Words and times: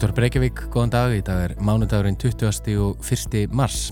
Útvar 0.00 0.14
Breykjavík, 0.16 0.60
góðan 0.72 0.92
dag. 0.94 1.12
Í 1.12 1.20
dag 1.20 1.42
er 1.44 1.52
mánudagurinn 1.60 2.14
20. 2.16 2.72
og 2.80 3.02
1. 3.04 3.50
mars. 3.52 3.90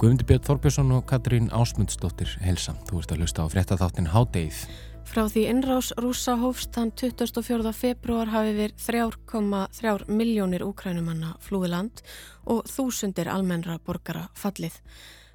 Guðmundi 0.00 0.24
Björn 0.24 0.46
Þorbjörnsson 0.46 0.94
og 0.96 1.02
Katrín 1.04 1.50
Ásmundsdóttir 1.52 2.32
helsa. 2.40 2.72
Þú 2.88 3.02
ert 3.02 3.12
að 3.12 3.20
lusta 3.20 3.44
á 3.44 3.52
fréttaþáttin 3.52 4.08
Hádeið. 4.08 4.62
Frá 5.04 5.26
því 5.28 5.44
innrás 5.52 5.92
rúsa 6.00 6.38
hófst 6.40 6.72
þann 6.72 6.94
24. 6.96 7.74
februar 7.76 8.32
hafi 8.32 8.56
við 8.56 8.72
3,3 8.86 10.08
miljónir 10.08 10.64
úkrænumanna 10.64 11.36
flúið 11.44 11.74
land 11.76 12.04
og 12.48 12.64
þúsundir 12.64 13.28
almennra 13.28 13.76
borgara 13.84 14.30
fallið. 14.32 14.80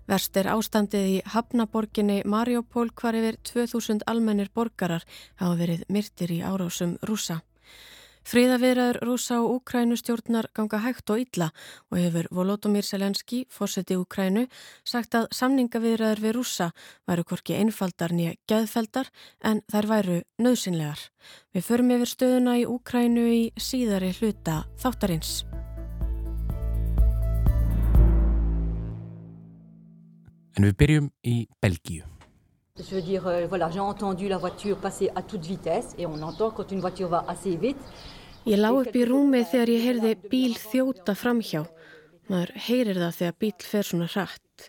Verst 0.09 0.41
er 0.41 0.49
ástandið 0.49 1.19
í 1.19 1.25
Hafnaborginni 1.37 2.23
Mariupol 2.25 2.89
hvar 2.97 3.13
yfir 3.13 3.37
2000 3.45 4.07
almennir 4.09 4.49
borgarar 4.49 5.05
hafa 5.37 5.53
verið 5.61 5.85
myrtir 5.85 6.33
í 6.33 6.41
árásum 6.41 6.97
rúsa. 7.05 7.43
Fríðaviðraður 8.25 8.97
rúsa 9.05 9.37
og 9.43 9.59
Úkrænustjórnar 9.59 10.47
ganga 10.57 10.79
hægt 10.81 11.11
og 11.13 11.21
illa 11.21 11.51
og 11.91 11.99
hefur 12.01 12.29
Volodymyr 12.33 12.85
Selenski, 12.85 13.43
fórseti 13.53 13.97
Úkrænu, 13.99 14.47
sagt 14.81 15.13
að 15.13 15.27
samningaviðraður 15.37 16.23
við 16.23 16.33
rúsa 16.39 16.71
væru 17.05 17.25
korki 17.29 17.57
einfaldar 17.59 18.15
nýja 18.17 18.33
gæðfeldar 18.49 19.11
en 19.45 19.61
þær 19.69 19.89
væru 19.91 20.17
nöðsynlegar. 20.41 21.05
Við 21.53 21.67
förum 21.69 21.93
yfir 21.99 22.13
stöðuna 22.15 22.57
í 22.57 22.65
Úkrænu 22.65 23.27
í 23.29 23.43
síðari 23.61 24.09
hluta 24.17 24.63
þáttarins. 24.81 25.43
En 30.55 30.65
við 30.65 30.75
byrjum 30.81 31.13
í 31.27 31.37
Belgíu. 31.61 32.14
Je 32.77 32.93
veux 32.93 33.01
dire, 33.01 33.25
euh, 33.25 33.47
voilà, 33.47 33.69
j'ai 33.71 33.79
entendu 33.79 34.27
la 34.27 34.37
voiture 34.37 34.77
passer 34.77 35.09
à 35.15 35.21
toute 35.21 35.45
vitesse 35.45 35.95
et 35.97 36.05
on 36.05 36.21
entend 36.21 36.51
quand 36.51 36.69
une 36.73 36.81
voiture 36.81 37.07
va 37.07 37.23
assez 37.25 37.55
vite. 37.55 37.79
Ég 38.45 38.59
lá 38.59 38.73
upp 38.75 38.91
í 38.91 39.05
rúmi 39.07 39.45
þegar 39.47 39.71
ég 39.71 39.85
heyrði 39.85 40.11
bíl 40.29 40.57
þjóta 40.59 41.15
framhjá. 41.15 41.61
Maður 42.27 42.51
heyrir 42.65 42.99
það 42.99 43.15
þegar 43.19 43.37
bíl 43.39 43.53
fer 43.69 43.87
svona 43.87 44.09
hratt. 44.11 44.67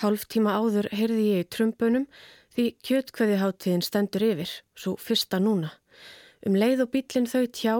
Hálf 0.00 0.24
tíma 0.32 0.56
áður 0.56 0.88
heyrði 0.96 1.26
ég 1.26 1.44
í 1.44 1.50
trumbunum 1.52 2.08
því 2.56 2.66
kjötkveðiháttiðin 2.88 3.84
stendur 3.84 4.26
yfir, 4.30 4.56
svo 4.72 4.96
fyrsta 4.96 5.42
núna. 5.44 5.74
Um 6.40 6.56
leið 6.56 6.86
og 6.86 6.92
bílinn 6.96 7.28
þau 7.28 7.44
tjá 7.52 7.76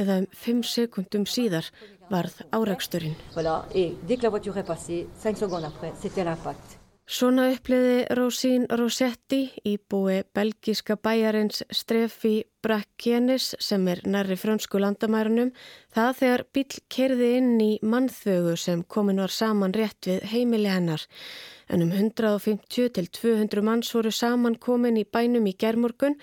eða 0.00 0.22
um 0.22 0.32
fimm 0.32 0.64
sekundum 0.64 1.28
síðar 1.28 1.68
varð 2.08 2.40
áreiksturinn. 2.56 3.20
Voilà, 3.36 3.60
et 3.74 4.00
dès 4.08 4.16
que 4.16 4.24
la 4.24 4.32
voiture 4.32 4.56
est 4.56 4.66
passée, 4.66 5.06
5 5.20 5.44
secondes 5.44 5.68
après, 5.68 5.92
c'était 6.00 6.24
l'impact. 6.24 6.77
Svona 7.08 7.46
uppliði 7.48 8.02
Rósín 8.18 8.66
Rosetti 8.68 9.46
í 9.64 9.78
búi 9.80 10.18
belgíska 10.36 10.98
bæjarins 11.00 11.62
Strefi 11.72 12.42
Brakkenis 12.68 13.54
sem 13.64 13.86
er 13.88 14.02
nærri 14.04 14.36
frönsku 14.36 14.76
landamærunum 14.82 15.54
það 15.96 16.16
þegar 16.20 16.44
bíl 16.52 16.80
kerði 16.92 17.28
inn 17.38 17.54
í 17.64 17.70
mannþögu 17.80 18.56
sem 18.60 18.82
komin 18.84 19.22
var 19.22 19.32
saman 19.32 19.72
rétt 19.76 20.10
við 20.10 20.26
heimili 20.32 20.68
hennar. 20.68 21.06
En 21.68 21.82
um 21.84 21.90
150 21.92 22.92
til 22.96 23.08
200 23.12 23.64
manns 23.64 23.90
voru 23.92 24.12
saman 24.12 24.56
komin 24.56 24.96
í 24.96 25.04
bænum 25.04 25.48
í 25.50 25.52
germorgun 25.60 26.16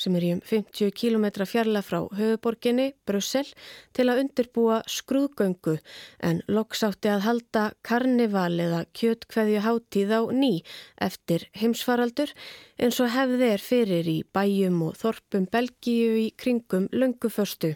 sem 0.00 0.16
er 0.16 0.24
í 0.24 0.32
um 0.34 0.40
50 0.44 0.92
km 0.96 1.26
fjarlag 1.48 1.84
frá 1.84 1.98
höfuborginni, 2.16 2.90
Brussel, 3.08 3.48
til 3.96 4.08
að 4.08 4.22
undirbúa 4.24 4.80
skrúðgöngu 4.88 5.78
en 6.24 6.42
loksátti 6.48 7.12
að 7.12 7.24
halda 7.26 7.64
karnival 7.86 8.52
eða 8.60 8.82
kjötkveðju 8.96 9.64
hátíð 9.64 10.14
á 10.16 10.20
ný 10.36 10.52
eftir 11.00 11.48
heimsfaraldur 11.60 12.32
eins 12.80 13.00
og 13.00 13.12
hefði 13.12 13.52
er 13.56 13.64
fyrir 13.64 14.08
í 14.08 14.18
bæjum 14.36 14.80
og 14.88 15.00
þorpum 15.00 15.48
Belgíu 15.90 16.18
í 16.22 16.30
kringum 16.38 16.84
lönguförstu. 16.92 17.74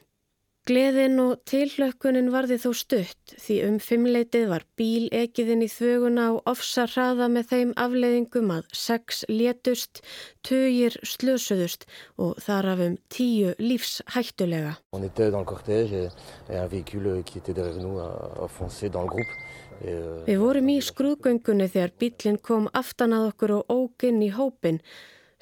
Gleðin 0.64 1.18
og 1.20 1.40
tilhlökkunin 1.50 2.30
varði 2.32 2.56
þó 2.62 2.70
stutt 2.78 3.32
því 3.36 3.56
um 3.66 3.74
fimmleitið 3.82 4.44
var 4.48 4.62
bíl 4.78 5.08
ekiðin 5.12 5.64
í 5.66 5.68
þvöguna 5.68 6.28
og 6.36 6.46
ofsa 6.48 6.86
hraða 6.86 7.26
með 7.28 7.48
þeim 7.50 7.72
afleiðingum 7.76 8.52
að 8.54 8.70
sex 8.72 9.24
létust, 9.28 10.00
tögir 10.46 10.94
slösuðust 11.02 11.84
og 12.16 12.38
þar 12.46 12.70
af 12.72 12.84
um 12.86 12.96
tíu 13.12 13.52
lífs 13.58 14.00
hættulega. 14.14 14.78
On 14.92 15.02
était 15.02 15.30
dans 15.30 15.42
le 15.42 15.50
cortège 15.50 16.06
et, 16.06 16.24
et 16.48 16.56
un 16.56 16.68
véhicule 16.68 17.24
qui 17.24 17.38
était 17.38 17.52
derrière 17.52 17.82
nous 17.82 17.98
a, 17.98 18.44
a 18.44 18.48
foncé 18.48 18.88
dans 18.88 19.02
le 19.02 19.08
groupe. 19.08 19.34
Et, 19.82 19.90
euh, 19.90 20.22
Við 20.24 20.38
vorum 20.38 20.70
í 20.70 20.78
skrúðgöngunni 20.80 21.68
þegar 21.68 21.98
bílinn 21.98 22.38
kom 22.38 22.70
aftan 22.72 23.12
að 23.12 23.34
okkur 23.34 23.58
og 23.58 23.74
óginn 23.74 24.22
í 24.22 24.30
hópin 24.30 24.80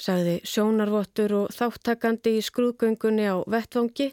sagði 0.00 0.38
sjónarvottur 0.46 1.34
og 1.40 1.52
þáttakandi 1.56 2.36
í 2.38 2.44
skrúðgöngunni 2.44 3.26
á 3.28 3.36
vettvangi 3.46 4.12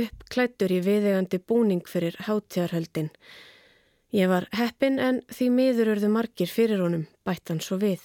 uppklættur 0.00 0.74
í 0.76 0.82
viðegandi 0.84 1.40
búning 1.42 1.86
fyrir 1.88 2.18
hátíðarhöldin. 2.26 3.10
Ég 4.14 4.30
var 4.30 4.46
heppin 4.54 5.00
en 5.02 5.24
því 5.32 5.50
miður 5.50 5.96
örðu 5.96 6.12
margir 6.12 6.50
fyrir 6.50 6.80
honum, 6.84 7.08
bættan 7.26 7.60
svo 7.60 7.80
við. 7.82 8.00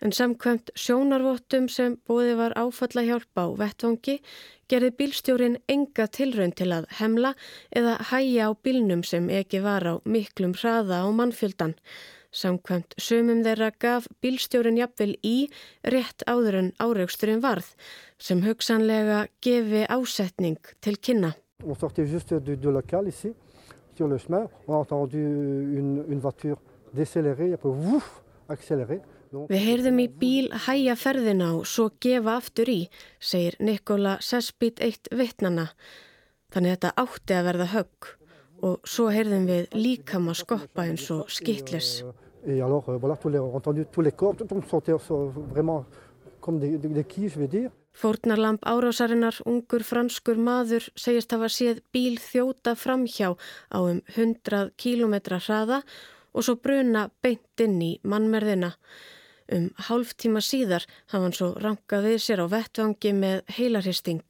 En 0.00 0.14
samkvæmt 0.16 0.70
sjónarvottum 0.80 1.66
sem 1.68 1.98
bóði 2.08 2.36
var 2.38 2.54
áfalla 2.56 3.02
hjálpa 3.04 3.44
á 3.44 3.48
vettvangi 3.60 4.14
gerði 4.70 4.94
bílstjórin 4.96 5.58
enga 5.68 6.06
tilraun 6.08 6.54
til 6.56 6.70
að 6.72 6.86
hemla 7.00 7.34
eða 7.76 7.98
hæja 8.08 8.48
á 8.48 8.50
bílnum 8.64 9.02
sem 9.04 9.28
ekki 9.28 9.60
var 9.66 9.84
á 9.84 9.94
miklum 10.08 10.54
hraða 10.56 11.02
á 11.04 11.08
mannfjöldan. 11.12 11.76
Samkvæmt 12.30 12.94
sömum 13.02 13.42
þeirra 13.42 13.72
gaf 13.82 14.06
bílstjórin 14.22 14.78
jafnvel 14.78 15.16
í 15.26 15.50
rétt 15.82 16.22
áður 16.30 16.58
en 16.60 16.68
áreiksturinn 16.78 17.42
varð 17.42 17.72
sem 18.22 18.44
hugsanlega 18.44 19.24
gefi 19.42 19.82
ásetning 19.90 20.60
til 20.80 20.94
kynna. 21.02 21.32
On 21.66 21.74
sortait 21.74 22.06
juste 22.06 22.38
du, 22.40 22.54
du 22.56 22.70
local 22.70 23.08
ici, 23.08 23.34
sur 23.96 24.08
le 24.08 24.18
chemin. 24.18 24.46
On 24.66 24.74
a 24.74 24.78
entendu 24.78 25.18
une, 25.18 26.04
une 26.08 26.20
voiture 26.20 26.56
décélérer, 26.94 27.52
après 27.52 27.68
vouf, 27.68 28.22
accélérer. 28.48 29.00
Við 29.30 29.62
heyrðum 29.62 29.98
í 30.02 30.06
bíl 30.08 30.48
hæja 30.66 30.96
ferðina 30.98 31.52
og 31.58 31.66
svo 31.70 31.90
gefa 32.02 32.38
aftur 32.38 32.70
í, 32.70 32.80
segir 33.18 33.58
Nikola 33.58 34.16
Sespit 34.22 34.80
eitt 34.82 35.10
vittnana. 35.14 35.68
Þannig 36.50 36.78
þetta 36.78 36.94
átti 36.98 37.36
að 37.36 37.46
verða 37.50 37.68
högg 37.74 38.14
og 38.62 38.80
svo 38.84 39.08
heyrðum 39.12 39.46
við 39.48 39.76
líkama 39.76 40.34
skoppa 40.36 40.84
eins 40.88 41.10
og 41.10 41.28
alors, 42.46 42.88
euh. 42.88 42.98
Fórnarlamp 47.90 48.64
árásarinnar, 48.64 49.40
ungur 49.44 49.82
franskur 49.84 50.38
maður, 50.38 50.86
segist 50.96 51.32
hafa 51.34 51.48
séð 51.50 51.80
bíl 51.92 52.16
þjóta 52.22 52.76
framhjá 52.78 53.34
á 53.34 53.78
um 53.82 54.00
100 54.14 54.70
km 54.78 55.14
hraða 55.36 55.82
og 56.32 56.46
svo 56.46 56.54
bruna 56.56 57.10
beint 57.22 57.60
inn 57.60 57.80
í 57.82 57.98
mannmerðina. 58.04 58.76
Um 59.50 59.72
hálf 59.88 60.14
tíma 60.14 60.40
síðar 60.40 60.86
hafa 61.10 61.24
hann 61.26 61.34
svo 61.34 61.50
rankað 61.58 62.06
við 62.06 62.22
sér 62.22 62.44
á 62.44 62.46
vettvangi 62.46 63.12
með 63.12 63.42
heilarhisting. 63.58 64.24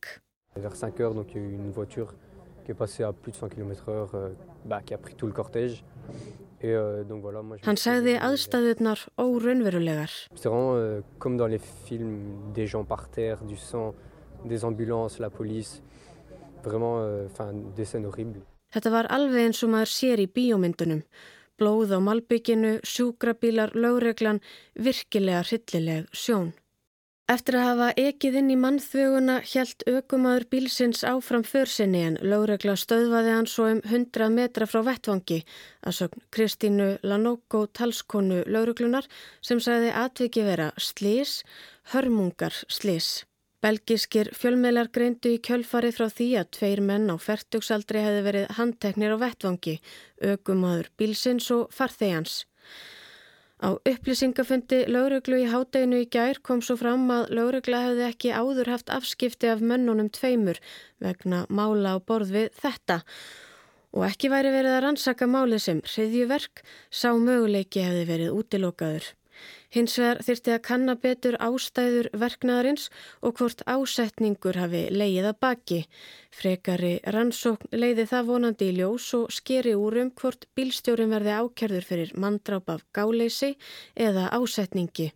Vers 0.57 0.81
5 0.81 0.99
heures, 0.99 1.15
donc, 1.15 1.35
il 1.37 1.43
y 1.43 1.45
a 1.45 1.49
eu 1.49 1.61
une 1.61 1.73
voiture 1.73 2.30
qui 2.65 2.71
est 2.73 2.75
passée 2.75 3.03
à 3.03 3.13
plus 3.13 3.33
de 3.33 3.37
100 3.37 3.49
km 3.49 3.89
heure, 3.89 4.11
euh, 4.15 4.31
bah, 4.65 4.81
qui 4.85 4.95
a 4.95 4.99
pris 4.99 5.15
tout 5.15 5.27
le 5.27 5.33
cortège. 5.33 5.85
Et, 6.63 6.75
euh, 6.75 7.05
donc, 7.05 7.23
voilà, 7.23 7.41
moi, 7.41 7.57
je 7.57 7.65
Hann 7.65 7.79
sagði 7.81 8.19
aðstæðurnar 8.21 9.07
óraunverulegar. 9.17 10.11
C'est 10.35 10.49
vraiment 10.49 10.75
euh, 10.75 11.01
comme 11.19 11.39
dans 11.39 11.47
les 11.47 11.59
films, 11.59 12.53
des 12.53 12.67
gens 12.67 12.85
par 12.85 13.09
terre, 13.09 13.43
du 13.45 13.57
sang, 13.57 13.95
des 14.45 14.65
ambulances, 14.65 15.19
la 15.19 15.31
police. 15.31 15.83
Vraiment, 16.63 16.99
euh, 17.01 17.27
enfin, 17.31 17.53
des 17.77 17.87
scènes 17.87 18.05
horribles. 18.05 18.45
Þetta 18.71 18.91
var 18.93 19.07
alveg 19.11 19.49
eins 19.49 19.65
og 19.65 19.73
maður 19.73 19.91
sér 19.91 20.21
í 20.21 20.29
bíómyndunum. 20.29 21.01
Blóð 21.59 21.97
á 21.97 21.99
malbygginu, 21.99 22.77
sjúkrabílar, 22.85 23.73
lögreglan, 23.75 24.39
virkilega 24.77 25.41
hryllileg 25.49 26.13
sjón. 26.13 26.53
Eftir 27.31 27.61
að 27.61 27.67
hafa 27.69 27.89
ekið 28.01 28.37
inn 28.41 28.49
í 28.51 28.57
mannþvöguna 28.59 29.37
hjælt 29.47 29.85
aukumadur 29.87 30.49
bílsins 30.51 31.05
áfram 31.07 31.45
försinni 31.47 32.01
en 32.09 32.17
lögregla 32.27 32.75
stöðvaði 32.81 33.35
hann 33.37 33.47
svo 33.53 33.69
um 33.71 33.83
100 33.85 34.33
metra 34.35 34.67
frá 34.67 34.81
vettvangi 34.89 35.39
að 35.87 35.97
sögn 36.01 36.25
Kristínu 36.35 36.89
Lanóko 37.07 37.63
talskonu 37.71 38.41
lögreglunar 38.51 39.07
sem 39.47 39.63
sagði 39.63 39.95
atviki 40.03 40.43
vera 40.43 40.73
slís, 40.75 41.45
hörmungar 41.95 42.57
slís. 42.67 43.13
Belgiskir 43.63 44.33
fjölmeilar 44.35 44.91
greindu 44.91 45.37
í 45.37 45.39
kjölfari 45.39 45.95
frá 45.95 46.09
því 46.11 46.31
að 46.41 46.55
tveir 46.59 46.83
menn 46.83 47.13
á 47.15 47.17
fertugsaldri 47.21 48.03
hefði 48.03 48.27
verið 48.27 48.55
handteknir 48.59 49.15
á 49.15 49.23
vettvangi, 49.23 49.79
aukumadur 50.19 50.91
bílsins 50.99 51.47
og 51.55 51.69
farþegans. 51.71 52.41
Á 53.61 53.77
upplýsingafundi 53.77 54.87
lögreglu 54.89 55.43
í 55.43 55.49
hádeginu 55.53 56.01
í 56.01 56.09
gær 56.09 56.39
kom 56.41 56.63
svo 56.65 56.79
fram 56.81 57.05
að 57.13 57.35
lögregla 57.37 57.83
hefði 57.85 58.07
ekki 58.07 58.33
áður 58.33 58.73
haft 58.73 58.93
afskipti 58.95 59.51
af 59.53 59.61
mönnunum 59.61 60.09
tveimur 60.17 60.63
vegna 61.05 61.43
mála 61.53 61.93
á 61.93 61.99
borð 62.01 62.33
við 62.39 62.49
þetta 62.63 63.03
og 63.93 64.07
ekki 64.07 64.31
væri 64.33 64.55
verið 64.55 64.77
að 64.79 64.85
rannsaka 64.87 65.29
málið 65.29 65.65
sem 65.67 65.81
hriðjuverk, 65.85 66.63
sá 66.89 67.11
möguleiki 67.13 67.83
hefði 67.85 68.05
verið 68.09 68.37
útilokaður. 68.39 69.09
Hins 69.71 69.93
vegar 70.01 70.19
þyrti 70.27 70.51
að 70.51 70.63
kanna 70.67 70.95
betur 70.99 71.37
ástæður 71.47 72.09
verknaðarins 72.23 72.89
og 73.23 73.37
hvort 73.39 73.61
ásetningur 73.71 74.59
hafi 74.59 74.81
leið 74.91 75.29
að 75.31 75.37
baki. 75.45 75.79
Frekari 76.35 76.97
rannsókn 77.15 77.79
leiði 77.79 78.09
það 78.11 78.33
vonandi 78.33 78.71
í 78.73 78.77
ljós 78.81 79.07
og 79.21 79.31
skeri 79.31 79.77
úr 79.79 80.01
um 80.03 80.11
hvort 80.11 80.49
bílstjórin 80.59 81.15
verði 81.15 81.37
ákjörður 81.39 81.87
fyrir 81.87 82.15
manndráp 82.19 82.75
af 82.75 82.83
gáleysi 82.99 83.53
eða 83.95 84.27
ásetningi. 84.41 85.13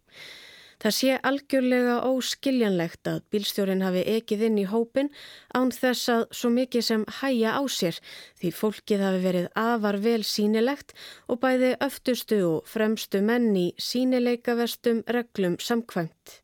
Það 0.83 0.95
sé 0.99 1.17
algjörlega 1.31 1.97
óskiljanlegt 2.09 3.11
að 3.11 3.23
bílstjórin 3.33 3.85
hafi 3.87 4.05
ekið 4.17 4.47
inn 4.49 4.61
í 4.63 4.67
hópin 4.71 5.11
án 5.55 5.73
þess 5.75 6.13
að 6.17 6.25
svo 6.41 6.53
mikið 6.59 6.87
sem 6.89 7.07
hæja 7.21 7.57
á 7.57 7.63
sér 7.79 8.01
því 8.41 8.55
fólkið 8.61 9.05
hafi 9.07 9.25
verið 9.27 9.51
afar 9.65 10.01
vel 10.07 10.23
sínilegt 10.29 10.97
og 11.29 11.43
bæði 11.45 11.75
öftustu 11.89 12.41
og 12.53 12.71
fremstu 12.71 13.25
menn 13.25 13.53
í 13.57 13.69
sínileika 13.91 14.59
vestum 14.59 15.05
reglum 15.09 15.61
samkvæmt. 15.61 16.44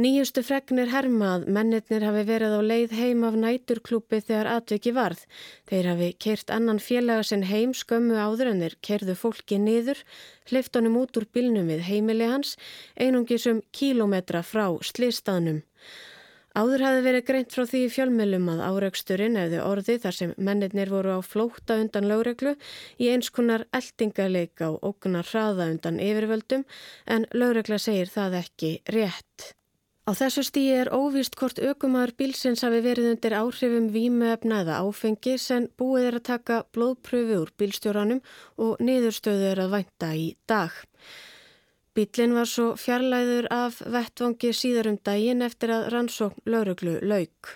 Nýjustu 0.00 0.40
fregnir 0.40 0.88
hermað 0.88 1.42
mennirnir 1.52 2.04
hafi 2.06 2.22
verið 2.24 2.54
á 2.56 2.60
leið 2.64 2.92
heim 2.96 3.26
af 3.28 3.34
næturklúpi 3.36 4.22
þegar 4.24 4.48
atveki 4.54 4.94
varð. 4.96 5.26
Þeir 5.68 5.88
hafi 5.90 6.08
kert 6.24 6.52
annan 6.56 6.80
félaga 6.80 7.26
sinn 7.28 7.44
heim 7.44 7.74
skömmu 7.76 8.16
áður 8.16 8.54
en 8.54 8.64
þeir 8.64 8.78
kerðu 8.88 9.18
fólki 9.20 9.60
niður, 9.60 10.00
hleyft 10.48 10.80
honum 10.80 10.96
út 11.02 11.20
úr 11.20 11.28
bilnum 11.28 11.68
við 11.68 11.84
heimili 11.90 12.24
hans, 12.24 12.54
einungisum 12.96 13.60
kílometra 13.68 14.40
frá 14.40 14.64
slistaðnum. 14.80 15.60
Áður 16.56 16.88
hafi 16.88 17.06
verið 17.10 17.28
greint 17.28 17.52
frá 17.52 17.68
því 17.68 17.84
fjölmjölum 17.92 18.48
að 18.56 18.66
áreiksturinn 18.72 19.40
efði 19.44 19.60
orði 19.60 20.00
þar 20.00 20.20
sem 20.22 20.36
mennirnir 20.40 20.88
voru 20.88 21.16
á 21.16 21.20
flókta 21.20 21.76
undan 21.84 22.08
lögreglu 22.08 22.56
í 22.96 23.12
eins 23.12 23.28
konar 23.28 23.68
eldingarleika 23.76 24.72
og 24.72 24.84
ógunar 24.88 25.28
hraða 25.28 25.68
undan 25.68 26.00
yfirvöldum 26.00 26.64
en 27.04 27.28
lögregla 27.36 27.76
segir 27.76 28.08
það 28.08 28.44
ekki 28.46 28.78
rétt. 28.88 29.52
Á 30.02 30.18
þessu 30.18 30.42
stíi 30.42 30.72
er 30.74 30.88
óvíst 30.90 31.36
hvort 31.38 31.60
aukumar 31.62 32.10
bílsins 32.18 32.64
hafi 32.66 32.80
verið 32.82 33.12
undir 33.12 33.36
áhrifum 33.38 33.84
vímuefna 33.94 34.64
eða 34.64 34.80
áfengi 34.82 35.36
sem 35.38 35.68
búið 35.78 36.06
er 36.08 36.16
að 36.18 36.24
taka 36.26 36.56
blóðpröfu 36.74 37.36
úr 37.44 37.52
bílstjóranum 37.62 38.18
og 38.64 38.82
niðurstöðu 38.82 39.52
er 39.52 39.60
að 39.62 39.76
vænta 39.76 40.08
í 40.18 40.24
dag. 40.50 40.74
Bílinn 41.94 42.34
var 42.34 42.50
svo 42.50 42.72
fjarlæður 42.74 43.46
af 43.54 43.78
vettvangi 43.94 44.50
síðar 44.58 44.90
um 44.90 44.98
daginn 45.06 45.44
eftir 45.46 45.70
að 45.70 45.86
rannsókn 45.94 46.50
lauruglu 46.50 46.96
lauk. 47.06 47.52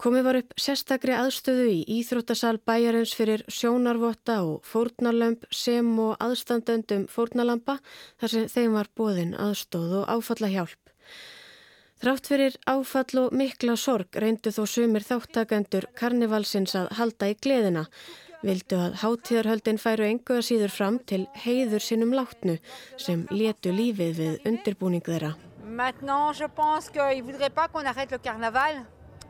Komið 0.00 0.24
var 0.26 0.38
upp 0.40 0.54
sérstakri 0.58 1.12
aðstöðu 1.14 1.66
í 1.74 1.82
Íþróttasal 1.98 2.56
bæjarins 2.66 3.12
fyrir 3.14 3.44
sjónarvotta 3.52 4.40
og 4.48 4.64
fórnarlömp 4.66 5.44
sem 5.52 5.92
og 6.02 6.16
aðstandendum 6.24 7.04
fórnarlampa 7.12 7.76
þar 8.16 8.32
sem 8.32 8.48
þeim 8.56 8.80
var 8.80 8.90
bóðin 8.96 9.36
aðstóð 9.36 10.00
og 10.00 10.08
áfalla 10.16 10.50
hjálp. 10.56 10.81
Þrátt 12.02 12.26
fyrir 12.26 12.56
áfall 12.66 13.18
og 13.20 13.34
mikla 13.38 13.76
sorg 13.78 14.16
reyndu 14.18 14.50
þó 14.50 14.64
sumir 14.66 15.04
þáttakendur 15.06 15.86
karnivalsins 15.98 16.74
að 16.74 16.88
halda 16.98 17.28
í 17.30 17.36
gleðina. 17.38 17.84
Vildu 18.42 18.74
að 18.74 18.96
hátíðarhöldin 19.04 19.78
færu 19.78 20.08
engu 20.08 20.40
að 20.40 20.46
síður 20.48 20.74
fram 20.74 20.98
til 21.06 21.20
heiður 21.44 21.84
sinnum 21.86 22.16
látnu 22.16 22.56
sem 22.98 23.22
letu 23.30 23.70
lífið 23.70 24.18
við 24.18 24.48
undirbúning 24.50 25.04
þeirra. 25.06 25.36
Maintenant, 25.62 26.34
je 26.34 26.48
pense 26.48 26.90
qu'ils 26.90 27.22
voudraient 27.22 27.54
pas 27.54 27.68
qu'on 27.68 27.86
arrête 27.86 28.10
le 28.10 28.18
carnaval. 28.18 28.82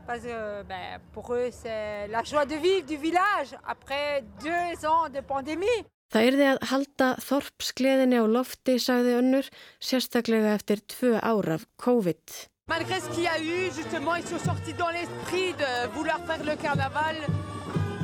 Parce 0.07 0.23
que 0.23 0.63
ben, 0.63 0.99
pour 1.13 1.33
eux, 1.35 1.51
c'est 1.53 2.09
la 2.09 2.25
joie 2.25 2.47
de 2.47 2.57
vivre 2.57 2.87
du 2.87 2.97
village 2.97 3.55
après 3.67 4.25
deux 4.43 4.87
ans 4.87 5.09
de 5.09 5.21
pandémie. 5.21 5.85
Það 6.13 6.27
yrði 6.29 6.47
að 6.51 6.59
halda 6.69 7.07
þorpsgleðinni 7.25 8.19
á 8.21 8.27
lofti, 8.29 8.75
sagði 8.77 9.15
önnur, 9.17 9.47
sérstaklega 9.81 10.51
eftir 10.59 10.83
tvö 10.93 11.15
áraf 11.17 11.65
COVID. 11.81 12.35
Malgré 12.69 13.01
ce 13.01 13.09
qu'il 13.15 13.25
y 13.25 13.27
a 13.27 13.39
eu, 13.39 13.71
justement, 13.73 14.17
ils 14.17 14.29
sont 14.29 14.39
sortis 14.39 14.75
dans 14.75 14.91
l'esprit 14.91 15.55
de 15.55 15.89
vouloir 15.95 16.21
faire 16.27 16.45
le 16.45 16.57
carnaval. 16.57 17.17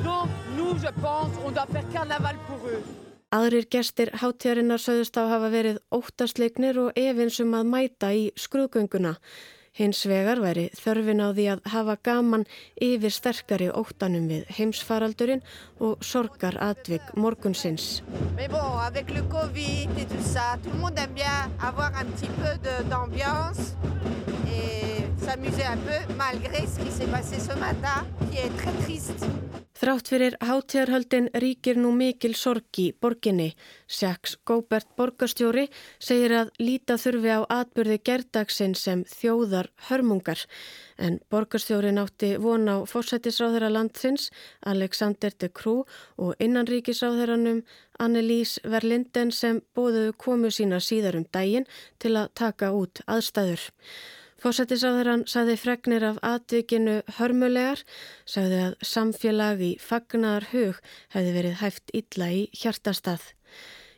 Donc, 0.03 0.27
nous, 0.57 0.73
je 0.79 0.91
pense, 1.01 1.37
on 1.45 1.51
doit 1.51 1.67
faire 1.71 1.87
carnaval 1.93 2.35
pour 2.47 2.57
eux. 2.67 2.81
Aðrir 3.29 3.67
gestir 3.69 4.09
hátíðarinnar 4.17 4.81
sögðust 4.81 5.13
á 5.21 5.29
hafa 5.29 5.51
verið 5.53 5.77
óttastleiknir 5.93 6.79
og 6.81 6.97
efinsum 6.97 7.53
að 7.53 7.69
mæta 7.69 8.09
í 8.09 8.31
skrúðgönguna. 8.33 9.19
Hins 9.77 10.05
vegar 10.09 10.41
væri 10.43 10.69
þörfin 10.77 11.23
á 11.23 11.29
því 11.31 11.45
að 11.53 11.63
hafa 11.73 11.95
gaman 12.03 12.45
yfir 12.81 13.13
sterkari 13.13 13.69
óttanum 13.69 14.27
við 14.31 14.49
heimsfaraldurinn 14.57 15.43
og 15.79 16.03
sorgar 16.03 16.57
atvik 16.63 17.13
morgunsins. 17.15 18.01
Bon, 18.49 18.69
Þrátt 29.79 30.09
fyrir 30.11 30.33
hátíðarhöldin 30.43 31.29
ríkir 31.39 31.77
nú 31.79 31.93
mikil 31.95 32.33
sorg 32.35 32.79
í 32.83 32.89
borginni. 32.99 33.53
Sjaks 33.87 34.33
Góbert 34.43 34.89
borgastjóri 34.99 35.69
segir 36.03 36.35
að 36.35 36.51
líta 36.59 36.97
þurfi 36.99 37.31
á 37.31 37.47
atbyrði 37.61 38.01
gerdagsinn 38.09 38.75
sem 38.75 39.05
þjóðar 39.07 39.71
hörmungar. 39.87 40.43
En 40.99 41.21
borgastjórin 41.31 42.01
átti 42.03 42.33
von 42.43 42.67
á 42.67 42.83
fórsættisráðherra 42.91 43.71
landsins, 43.71 44.27
Alexander 44.67 45.31
de 45.39 45.47
Croo 45.47 45.87
og 46.19 46.35
innanríkisráðherranum 46.43 47.63
Annelís 48.03 48.59
Verlinden 48.67 49.31
sem 49.31 49.63
bóðuðu 49.71 50.11
komu 50.19 50.51
sína 50.51 50.83
síðar 50.83 51.21
um 51.23 51.29
daginn 51.31 51.71
til 52.03 52.17
að 52.19 52.33
taka 52.35 52.75
út 52.75 52.99
aðstæður. 53.07 53.69
Fósættisáðurann 54.39 55.25
sagði 55.27 55.55
fregnir 55.59 56.03
af 56.07 56.19
atvikinu 56.23 57.01
hörmulegar, 57.17 57.81
sagði 58.23 58.61
að 58.69 58.77
samfélag 58.87 59.63
í 59.65 59.71
fagnar 59.83 60.47
hug 60.53 60.79
hefði 61.11 61.33
verið 61.35 61.57
hæft 61.59 61.91
illa 61.99 62.29
í 62.31 62.45
hjartastað. 62.55 63.25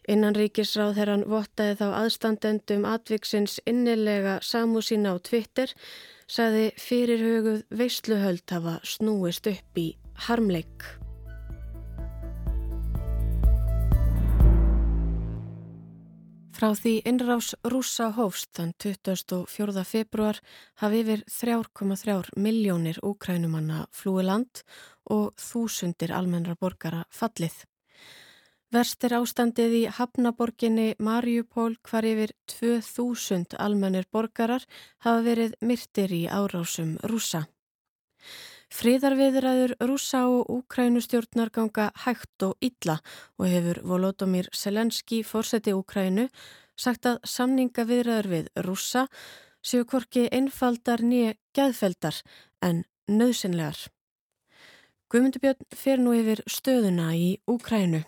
Innanríkisráðherran 0.09 1.27
vottaði 1.29 1.77
þá 1.83 1.85
aðstandendum 1.99 2.87
atviksins 2.89 3.59
innilega 3.69 4.39
samú 4.41 4.81
sína 4.81 5.13
á 5.13 5.21
Twitter, 5.21 5.69
sagði 6.25 6.71
fyrirhuguð 6.81 7.61
veisluhöld 7.69 8.49
hafa 8.49 8.79
snúist 8.81 9.45
upp 9.51 9.77
í 9.77 9.91
harmleik. 10.25 10.89
Frá 16.61 16.75
því 16.77 16.91
innrás 17.09 17.47
rúsa 17.65 18.11
hófst 18.13 18.51
þann 18.53 18.75
24. 18.83 19.81
februar 19.81 20.37
hafi 20.77 20.99
yfir 21.01 21.23
3,3 21.25 22.35
miljónir 22.37 22.99
úkrænumanna 23.01 23.87
flúi 23.89 24.21
land 24.27 24.61
og 25.15 25.31
þúsundir 25.41 26.13
almennra 26.13 26.53
borgara 26.53 26.99
fallið. 27.09 27.55
Verst 28.69 29.01
er 29.09 29.15
ástandið 29.17 29.73
í 29.79 29.81
Hafnaborginni 29.97 30.85
Mariupól 31.01 31.79
hvar 31.81 32.05
yfir 32.05 32.35
2000 32.53 33.57
almennir 33.57 34.05
borgarar 34.13 34.69
hafa 35.01 35.25
verið 35.31 35.57
myrtir 35.65 36.13
í 36.13 36.27
árásum 36.29 36.93
rúsa. 37.09 37.47
Fríðarviðræður 38.81 39.75
rúsa 39.85 40.23
og 40.25 40.47
úkrænustjórnar 40.49 41.51
ganga 41.53 41.91
hægt 42.01 42.41
og 42.41 42.55
illa 42.65 42.95
og 43.37 43.45
hefur 43.45 43.77
Volodymyr 43.85 44.47
Selenski 44.57 45.19
fórseti 45.21 45.69
Úkrænu 45.77 46.23
sagt 46.73 47.05
að 47.05 47.19
samningaviðræður 47.29 48.29
við 48.31 48.47
rúsa 48.65 49.03
séu 49.61 49.85
korki 49.85 50.23
einfaldar 50.33 51.05
nýja 51.05 51.35
gæðfeldar 51.53 52.23
en 52.65 52.81
nöðsynlegar. 53.05 53.77
Guðmundubjörn 55.13 55.69
fer 55.77 56.01
nú 56.01 56.17
yfir 56.17 56.41
stöðuna 56.49 57.11
í 57.13 57.35
Úkrænu. 57.45 58.01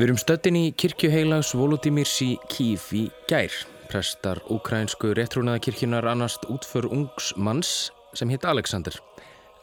Við 0.00 0.06
erum 0.06 0.16
stöttin 0.16 0.56
í 0.56 0.70
kirkjuheilags 0.80 1.50
Volodymyrs 1.52 2.14
í 2.24 2.30
Kíf 2.48 2.86
í 2.96 3.02
gær. 3.28 3.52
Prestar 3.92 4.38
ukrainsku 4.48 5.10
réttrúnaðakirkjunar 5.12 6.08
annast 6.08 6.46
útför 6.48 6.88
ungs 6.88 7.34
manns 7.36 7.90
sem 8.16 8.32
hitt 8.32 8.46
Alexander. 8.48 8.96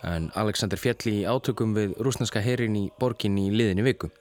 En 0.06 0.28
Alexander 0.38 0.78
fjalli 0.78 1.16
í 1.24 1.26
átökum 1.26 1.74
við 1.74 1.98
rúsneska 2.06 2.46
herin 2.46 2.78
í 2.78 2.84
borgin 3.02 3.42
í 3.42 3.48
liðinni 3.50 3.88
viku. 3.90 4.12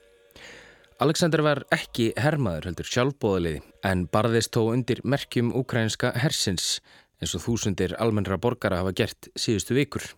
Alexander 1.05 1.45
var 1.45 1.61
ekki 1.77 2.09
hermaður 2.17 2.71
heldur 2.71 2.89
sjálfbóðaliði 2.95 3.61
en 3.85 4.07
barðist 4.09 4.57
þó 4.57 4.71
undir 4.71 5.05
merkjum 5.05 5.53
ukrainska 5.53 6.15
hersins 6.17 6.79
eins 7.21 7.37
og 7.37 7.45
þúsundir 7.45 7.93
almennra 8.01 8.41
borgara 8.41 8.81
hafa 8.81 8.97
gert 9.03 9.29
síðustu 9.37 9.77
vikur. 9.77 10.09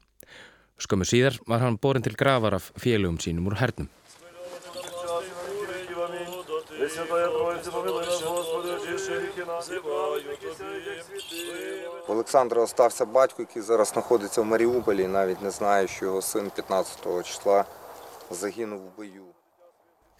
Skömmu 0.79 1.03
síðar 1.03 1.43
var 1.43 1.67
hann 1.67 1.75
borin 1.75 2.07
til 2.07 2.15
gravar 2.15 2.55
af 2.55 2.71
félögum 2.79 3.19
sínum 3.19 3.51
úr 3.51 3.59
hernum. 3.59 3.91
У 12.08 12.12
Олександра 12.12 12.62
остався 12.62 13.04
батько, 13.04 13.42
який 13.42 13.62
зараз 13.62 13.88
знаходиться 13.88 14.40
в 14.42 14.44
Маріуполі, 14.44 15.02
і 15.02 15.06
навіть 15.06 15.42
не 15.42 15.50
знає, 15.50 15.88
що 15.88 16.04
його 16.04 16.22
син 16.22 16.50
15 16.50 17.26
числа 17.26 17.64
загинув 18.30 18.80
в 18.80 18.96
бою. 18.96 19.24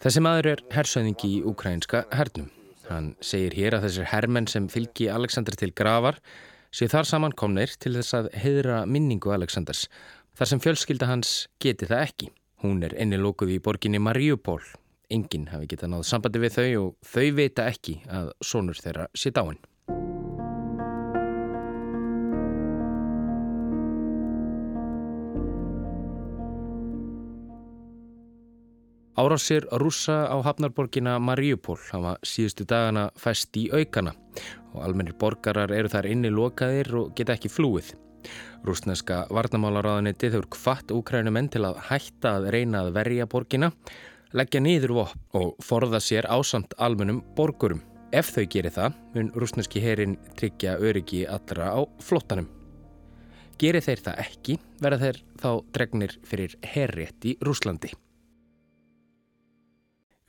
Þessi 0.04 0.20
maður 0.20 0.46
er 0.50 0.60
hersöðingi 0.68 1.28
í 1.38 1.44
ukrainska 1.48 2.02
hernum. 2.12 2.50
Hann 2.90 3.14
segir 3.24 3.54
hér 3.56 3.78
að 3.78 3.86
þessir 3.86 4.10
hermenn 4.10 4.48
sem 4.50 4.66
fylgi 4.68 5.06
Alexander 5.08 5.56
til 5.56 5.70
gravar 5.72 6.18
sé 6.74 6.88
þar 6.92 7.08
saman 7.08 7.32
komnir 7.32 7.72
til 7.80 7.94
þess 7.96 8.16
að 8.18 8.28
heidra 8.36 8.82
minningu 8.84 9.32
Alexanders. 9.32 9.86
Þar 10.36 10.50
sem 10.50 10.60
fjölskylda 10.60 11.08
hans 11.08 11.34
geti 11.62 11.88
það 11.88 12.04
ekki. 12.08 12.28
Hún 12.64 12.82
er 12.84 12.96
ennilókuð 13.00 13.54
í 13.54 13.60
borginni 13.64 14.02
Mariupol. 14.02 14.60
Enginn 15.09 15.47
hafi 15.49 15.65
getað 15.71 15.89
náð 15.95 16.03
sambandi 16.05 16.39
við 16.43 16.55
þau 16.55 16.69
og 16.83 16.89
þau 17.09 17.29
vita 17.39 17.63
ekki 17.65 17.95
að 18.13 18.27
sonur 18.45 18.77
þeirra 18.77 19.07
sé 19.17 19.31
dáin. 19.33 19.57
Árásir 29.19 29.65
rúsa 29.81 30.29
á 30.31 30.37
hafnarborgina 30.45 31.17
Mariupol 31.19 31.79
hafa 31.89 32.13
síðustu 32.23 32.63
dagana 32.69 33.09
fæst 33.19 33.57
í 33.59 33.65
aukana 33.73 34.13
og 34.75 34.85
almennir 34.85 35.17
borgarar 35.19 35.73
eru 35.75 35.89
þar 35.91 36.07
inni 36.07 36.29
lokaðir 36.31 36.93
og 37.01 37.09
geta 37.17 37.35
ekki 37.35 37.51
flúið. 37.51 37.89
Rúsneska 38.63 39.23
varnamálaráðanitið 39.33 40.37
hefur 40.37 40.47
kvatt 40.53 40.93
úkrænumenn 40.93 41.49
til 41.51 41.65
að 41.67 41.81
hætta 41.89 42.37
að 42.37 42.49
reyna 42.55 42.85
að 42.85 42.93
verja 42.99 43.27
borgina, 43.31 43.71
leggja 44.33 44.61
niður 44.61 44.93
vopn 44.99 45.21
og 45.39 45.55
forða 45.63 45.99
sér 46.03 46.27
ásamt 46.29 46.75
almennum 46.77 47.21
borgurum. 47.37 47.81
Ef 48.13 48.31
þau 48.33 48.45
gerir 48.49 48.73
það, 48.73 48.97
mun 49.13 49.31
rúsneski 49.37 49.81
herin 49.83 50.17
tryggja 50.37 50.77
öryggi 50.81 51.25
allra 51.29 51.69
á 51.77 51.79
flottanum. 52.01 52.49
Gerir 53.59 53.83
þeir 53.85 54.01
það 54.05 54.21
ekki, 54.23 54.57
verða 54.81 54.99
þeir 55.03 55.17
þá 55.41 55.49
dregnir 55.75 56.15
fyrir 56.25 56.55
herrétt 56.63 57.25
í 57.27 57.35
Rúslandi. 57.43 57.91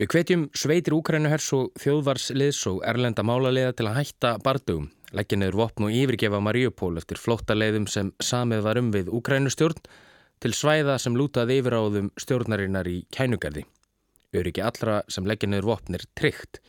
Við 0.01 0.09
hvetjum 0.15 0.45
sveitir 0.57 0.97
Úkrænuhers 0.97 1.47
og 1.53 1.75
þjóðvarsliðs 1.81 2.61
og 2.71 2.79
erlenda 2.89 3.25
málaliða 3.25 3.75
til 3.77 3.89
að 3.91 3.99
hætta 4.01 4.37
bardugum, 4.45 4.89
leggja 5.13 5.39
neður 5.39 5.61
vopn 5.61 5.89
og 5.89 5.97
yfirgefa 5.97 6.41
Mariupol 6.41 6.95
eftir 6.97 7.21
flóttaleiðum 7.21 7.89
sem 7.89 8.15
samið 8.17 8.65
var 8.65 8.81
um 8.81 8.89
við 8.95 9.13
Úkrænustjórn 9.13 9.85
til 10.41 10.57
svæða 10.57 10.97
sem 10.99 11.17
lútað 11.17 11.53
yfir 11.59 11.77
áðum 11.77 12.09
stjórnarinnar 12.17 12.89
í 12.89 13.03
kænugarði. 13.13 13.67
Öryggi 14.31 14.63
allra 14.63 15.01
sem 15.11 15.27
leggja 15.27 15.49
neður 15.51 15.73
vopnir 15.73 16.05
tryggt 16.15 16.61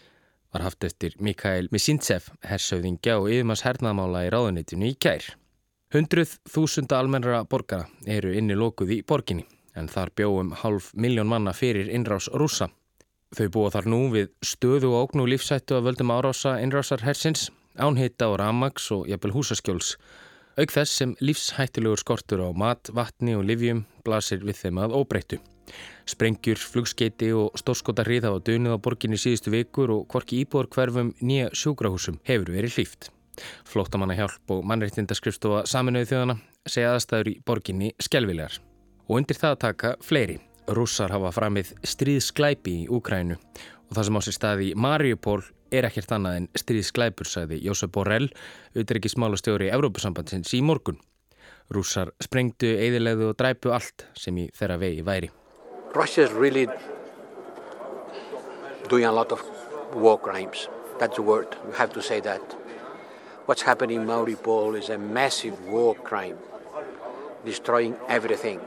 var 0.51 0.65
haft 0.65 0.84
eftir 0.84 1.13
Mikael 1.22 1.70
Misintsev, 1.72 2.32
hersauðingja 2.44 3.20
og 3.22 3.30
yfirmanns 3.32 3.63
hernaðmála 3.63 4.25
í 4.25 4.32
ráðunitinu 4.34 4.89
í 4.89 4.98
kær. 5.00 5.24
Hundruð 5.94 6.34
þúsunda 6.50 6.98
almennra 7.00 7.44
borgara 7.48 7.88
eru 8.08 8.34
inni 8.36 8.58
lókuð 8.58 8.96
í 8.98 9.00
borginni 9.08 9.46
en 9.75 9.88
þar 9.91 10.12
bjóum 10.18 10.51
hálf 10.63 10.89
miljón 10.96 11.30
manna 11.32 11.53
fyrir 11.56 11.91
innrás 11.94 12.27
rúsa. 12.34 12.68
Þau 13.32 13.48
búa 13.53 13.72
þar 13.72 13.88
nú 13.94 14.01
við 14.12 14.32
stöðu 14.44 14.91
og 14.91 15.06
ógn 15.06 15.24
og 15.24 15.32
lífsættu 15.32 15.77
að 15.77 15.86
völdum 15.88 16.12
árása 16.12 16.58
innrásar 16.60 17.06
hersins, 17.06 17.48
ánhitta 17.80 18.27
og 18.27 18.41
ramags 18.41 18.89
og 18.91 19.08
jafnvel 19.08 19.38
húsaskjóls. 19.38 19.94
Auk 20.60 20.74
þess 20.74 20.98
sem 21.00 21.13
lífshættilegur 21.24 22.01
skortur 22.01 22.41
á 22.43 22.50
mat, 22.51 22.89
vatni 22.91 23.38
og 23.39 23.46
livjum 23.48 23.86
blasir 24.03 24.41
við 24.43 24.58
þeim 24.65 24.81
að 24.84 24.96
óbreyttu. 25.00 25.38
Sprengjur, 26.10 26.60
flugskeiti 26.60 27.29
og 27.31 27.55
stórskota 27.60 28.03
hriða 28.03 28.34
á 28.36 28.38
dönuð 28.43 28.75
á 28.75 28.84
borginni 28.84 29.20
síðustu 29.22 29.53
vikur 29.53 29.93
og 29.96 30.08
hvorki 30.12 30.41
íbúar 30.43 30.67
hverfum 30.67 31.13
nýja 31.24 31.53
sjúkrahúsum 31.55 32.20
hefur 32.27 32.51
verið 32.51 32.75
hlýft. 32.75 33.08
Flótamanna 33.63 34.17
hjálp 34.17 34.51
og 34.51 34.65
mannreitindaskrifstofa 34.67 35.63
saminuði 35.72 36.10
þjóðana 36.12 36.36
segja 36.67 36.91
aðstæður 36.98 37.31
í 37.31 37.38
borginni 37.48 37.93
skelvilegar. 38.03 38.60
Og 39.08 39.22
undir 39.22 39.39
það 39.39 39.60
taka 39.63 39.93
fleiri. 40.03 40.41
Rússar 40.67 41.15
hafa 41.15 41.31
framið 41.34 41.72
stríðsklæpi 41.88 42.75
í 42.84 42.89
Úkrænu 42.91 43.39
og 43.39 43.96
það 43.96 44.05
sem 44.08 44.20
á 44.20 44.22
sér 44.27 44.36
staði 44.36 44.67
í 44.72 44.75
Mariupol 44.77 45.41
er 45.71 45.87
ekkert 45.87 46.11
annað 46.15 46.37
en 46.41 46.49
stríðsklæpur, 46.59 47.29
sagði 47.29 47.61
Jósef 47.63 47.91
Borrell, 47.95 48.29
auðvitaðrikismálastjóri 48.75 49.69
í 49.69 49.73
Evrópusambandsins 49.75 50.53
í 50.57 50.61
morgun. 50.65 50.99
Rússar 51.71 52.11
sprengdu, 52.19 52.67
eðilegðu 52.67 53.31
og 53.31 53.37
dræpu 53.39 53.71
allt 53.71 54.05
sem 54.19 54.37
í 54.37 54.49
þeirra 54.57 54.77
vegi 54.81 55.05
væri. 55.07 55.31
Russia 55.95 56.25
is 56.25 56.31
really 56.31 56.67
doing 58.89 59.05
a 59.05 59.11
lot 59.11 59.31
of 59.31 59.43
war 59.95 60.17
crimes. 60.19 60.67
That's 60.99 61.15
the 61.15 61.23
word. 61.23 61.55
You 61.65 61.73
have 61.73 61.93
to 61.93 62.01
say 62.01 62.19
that. 62.21 62.41
What's 63.45 63.63
happening 63.63 64.01
in 64.01 64.07
Mariupol 64.07 64.77
is 64.77 64.89
a 64.89 64.97
massive 64.97 65.59
war 65.65 65.95
crime, 65.95 66.37
destroying 67.45 67.95
everything, 68.07 68.59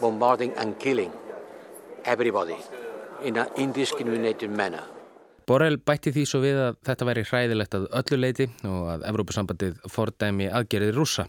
bombarding 0.00 0.52
and 0.54 0.78
killing 0.78 1.12
everybody 2.04 2.56
in 3.22 3.36
an 3.36 3.48
indiscriminated 3.56 4.50
manner. 4.50 4.84
Borrell 5.44 5.76
bætti 5.76 6.08
því 6.14 6.22
svo 6.28 6.38
við 6.40 6.58
að 6.62 6.76
þetta 6.88 7.06
væri 7.08 7.24
hræðilegt 7.28 7.74
að 7.76 7.82
öllu 8.00 8.18
leiti 8.20 8.46
og 8.64 8.86
að 8.94 9.02
Evrópusambandið 9.10 9.82
fordæmi 9.92 10.46
aðgerið 10.48 10.94
rúsa. 10.96 11.26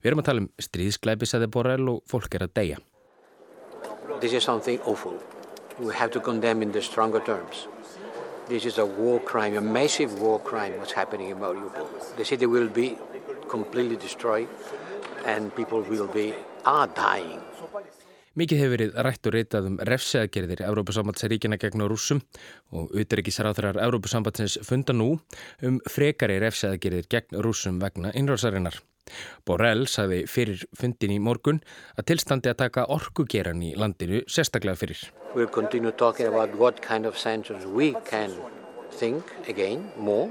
Við 0.00 0.10
erum 0.10 0.22
að 0.22 0.28
tala 0.30 0.42
um 0.44 0.48
stríðsklæpi, 0.64 1.28
sagði 1.28 1.50
Borrell, 1.52 1.84
og 1.92 2.00
fólk 2.08 2.38
er 2.38 2.46
að 2.46 2.54
deyja. 2.56 2.78
This 4.20 4.32
is 4.32 4.44
something 4.44 4.80
awful. 4.86 5.18
We 5.78 5.92
have 5.94 6.10
to 6.12 6.20
condemn 6.20 6.62
in 6.62 6.72
the 6.72 6.80
stronger 6.80 7.20
terms. 7.20 7.68
This 8.48 8.64
is 8.64 8.78
a 8.78 8.86
war 8.86 9.20
crime, 9.20 9.56
a 9.56 9.60
massive 9.60 10.20
war 10.20 10.40
crime 10.40 10.72
what's 10.78 10.92
happening 10.92 11.30
in 11.30 11.38
Mariupol. 11.38 11.86
The 12.16 12.24
city 12.24 12.46
will 12.46 12.68
be 12.68 12.96
completely 13.48 13.96
destroyed 13.96 14.48
and 15.26 15.54
people 15.54 15.82
will 15.82 16.06
be, 16.06 16.34
are 16.64 16.86
dying. 16.86 17.40
Mikið 18.38 18.60
hefur 18.62 18.70
verið 18.76 18.98
rætt 19.02 19.26
og 19.26 19.32
ritað 19.34 19.64
um 19.66 19.78
refseagerðir 19.88 20.60
Európusambandsríkina 20.62 21.56
gegn 21.58 21.82
rúsum 21.90 22.20
og 22.70 22.92
utryggisráþurar 22.94 23.80
Európusambandsins 23.82 24.54
funda 24.62 24.94
nú 24.94 25.16
um 25.66 25.80
frekari 25.90 26.36
refseagerðir 26.38 27.08
gegn 27.10 27.40
rúsum 27.42 27.80
vegna 27.82 28.12
innrásarinnar. 28.14 28.78
Borrell 29.42 29.88
sagði 29.90 30.20
fyrir 30.30 30.62
fundin 30.78 31.16
í 31.16 31.18
morgun 31.18 31.58
að 31.98 32.06
tilstandi 32.12 32.52
að 32.52 32.60
taka 32.62 32.86
orkugeran 32.94 33.66
í 33.66 33.74
landinu 33.74 34.22
sérstaklega 34.30 34.78
fyrir. 34.78 35.02
We'll 35.34 35.50
continue 35.50 35.90
talking 35.90 36.30
about 36.30 36.54
what 36.54 36.80
kind 36.86 37.10
of 37.10 37.18
sanctions 37.18 37.66
we 37.66 37.96
can 38.06 38.30
think 38.94 39.24
again 39.48 39.90
more, 39.98 40.30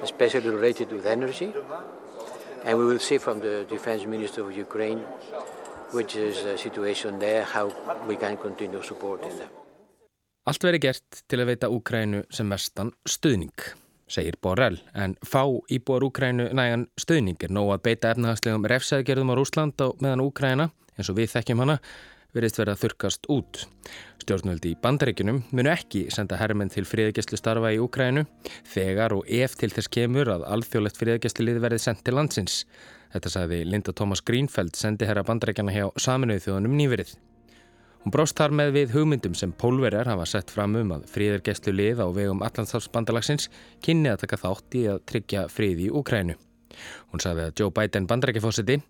especially 0.00 0.48
related 0.48 0.88
with 0.88 1.04
energy. 1.04 1.52
And 2.64 2.78
we 2.78 2.86
will 2.86 3.00
see 3.00 3.18
from 3.18 3.40
the 3.40 3.66
defense 3.68 4.06
minister 4.06 4.40
of 4.40 4.56
Ukraine 4.56 5.04
which 5.92 6.16
is 6.16 6.42
the 6.42 6.56
situation 6.58 7.18
there, 7.18 7.44
how 7.44 7.70
we 8.08 8.16
can 8.16 8.36
continue 8.36 8.82
supporting 8.82 9.36
them. 9.38 9.48
Allt 10.46 10.64
veri 10.64 10.80
gert 10.82 11.22
til 11.30 11.38
að 11.38 11.52
veita 11.52 11.68
Úkrænu 11.70 12.24
sem 12.34 12.48
mestan 12.50 12.90
stuðning, 13.06 13.54
segir 14.10 14.34
Borrell, 14.42 14.80
en 14.98 15.14
fá 15.22 15.44
íbúar 15.70 16.02
Úkrænu 16.08 16.48
nægan 16.56 16.88
stuðning 16.98 17.38
er 17.44 17.52
nóg 17.54 17.76
að 17.76 17.84
beita 17.86 18.10
efnahagslegum 18.10 18.66
refsæðgerðum 18.72 19.30
á 19.30 19.38
Rúsland 19.38 19.84
og 19.86 20.02
meðan 20.02 20.24
Úkræna, 20.24 20.72
eins 20.96 21.12
og 21.12 21.20
við 21.20 21.30
þekkjum 21.36 21.62
hana, 21.62 21.78
verist 22.34 22.58
verið 22.58 22.74
að 22.74 22.82
þurkast 22.82 23.30
út. 23.30 23.62
Stjórnvöldi 24.22 24.70
í 24.72 24.78
bandaríkunum 24.78 25.40
munu 25.50 25.70
ekki 25.72 26.04
senda 26.14 26.36
herrmenn 26.38 26.70
til 26.70 26.84
friðagjastlu 26.86 27.38
starfa 27.40 27.72
í 27.74 27.80
Úkrænu 27.82 28.22
þegar 28.70 29.16
og 29.16 29.26
ef 29.26 29.56
til 29.58 29.72
þess 29.72 29.90
kemur 29.90 30.30
að 30.30 30.44
alþjóðlegt 30.46 31.00
friðagjastlu 31.00 31.46
lið 31.48 31.58
verið 31.64 31.82
sendt 31.82 32.04
til 32.06 32.14
landsins. 32.14 32.60
Þetta 33.12 33.32
sagði 33.34 33.58
Linda 33.66 33.94
Thomas 33.96 34.22
Greenfeld, 34.22 34.76
sendi 34.78 35.08
herra 35.08 35.24
bandarækjana 35.26 35.74
hjá 35.74 35.88
saminuðu 36.00 36.44
þjóðunum 36.46 36.78
nýverið. 36.78 37.12
Hún 38.02 38.14
bróst 38.14 38.38
þar 38.38 38.54
með 38.58 38.72
við 38.76 38.94
hugmyndum 38.96 39.34
sem 39.38 39.50
pólverjar 39.58 40.08
hafa 40.10 40.24
sett 40.26 40.54
fram 40.54 40.78
um 40.78 40.94
að 40.96 41.04
fríðargæslu 41.10 41.74
lið 41.74 42.02
á 42.02 42.06
vegum 42.14 42.42
Allandshalsbandalagsins 42.46 43.50
kynni 43.82 44.10
að 44.10 44.24
taka 44.24 44.40
þátt 44.42 44.78
í 44.78 44.86
að 44.90 45.04
tryggja 45.10 45.44
fríði 45.50 45.86
í 45.86 45.92
Úkrænu. 45.98 46.38
Hún 47.12 47.22
sagði 47.22 47.48
að 47.48 47.60
Joe 47.60 47.74
Biden 47.74 48.08
bandarækjafósiti 48.10 48.80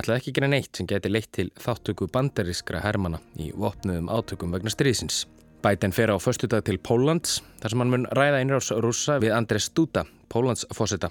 ætlaði 0.00 0.20
ekki 0.22 0.32
gera 0.36 0.48
neitt 0.48 0.76
sem 0.76 0.88
geti 0.88 1.10
leitt 1.10 1.30
til 1.36 1.50
þáttöku 1.60 2.08
bandarískra 2.12 2.80
hermana 2.84 3.20
í 3.36 3.50
vopnuðum 3.52 4.08
átökum 4.08 4.54
vegna 4.54 4.72
stríðsins. 4.72 5.26
Biden 5.60 5.92
fer 5.92 6.08
á 6.08 6.16
förstudag 6.16 6.64
til 6.64 6.78
Póllands 6.80 7.42
þar 7.60 7.72
sem 7.72 7.82
hann 7.82 7.90
mun 7.92 8.06
ræða 8.16 8.38
einráðs 8.40 8.70
rúsa 8.80 9.18
við 9.20 9.34
Andres 9.36 9.66
Duda, 9.76 10.06
Póllands 10.32 10.64
fósita. 10.72 11.10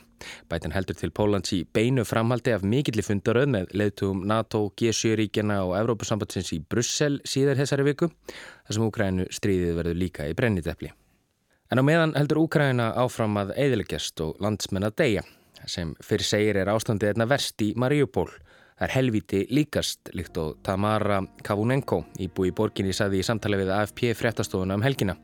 Biden 0.50 0.74
heldur 0.74 0.98
til 0.98 1.12
Póllands 1.14 1.54
í 1.54 1.60
beinu 1.70 2.02
framhaldi 2.08 2.56
af 2.56 2.66
mikilli 2.66 3.06
fundaröð 3.06 3.52
með 3.54 3.76
leðtugum 3.78 4.24
NATO, 4.26 4.64
G7-ríkjana 4.82 5.60
og 5.68 5.76
Evrópusambandsins 5.78 6.50
í 6.58 6.64
Brussel 6.66 7.20
síðar 7.30 7.62
þessari 7.62 7.86
viku 7.92 8.10
þar 8.10 8.80
sem 8.80 8.88
Úkrænu 8.88 9.30
stríðið 9.38 9.78
verður 9.78 10.02
líka 10.02 10.26
í 10.26 10.34
brennitefli. 10.34 10.90
En 11.70 11.78
á 11.78 11.84
meðan 11.86 12.18
heldur 12.18 12.42
Úkræna 12.48 12.96
áfram 12.98 13.38
að 13.38 13.54
eðileggjast 13.54 14.26
og 14.26 14.42
landsmenn 14.42 14.90
að 14.90 14.98
deyja 15.04 15.28
sem 15.70 15.94
fyrir 16.02 16.26
segir 16.26 16.58
er 16.58 16.72
ástandið 16.74 17.14
einna 17.14 17.30
verst 17.30 17.62
í 17.62 17.76
Mariupól 17.78 18.32
Það 18.80 18.86
er 18.88 18.94
helviti 18.96 19.40
líkast, 19.52 20.10
líkt 20.16 20.38
og 20.40 20.62
Tamara 20.64 21.18
Kavunenko, 21.44 21.98
íbúi 22.24 22.48
í 22.48 22.54
borginni, 22.56 22.94
saði 22.96 23.20
í 23.20 23.26
samtali 23.28 23.58
við 23.60 23.74
AFP 23.76 24.14
fréttastofuna 24.16 24.78
um 24.80 24.86
helgina. 24.86 25.18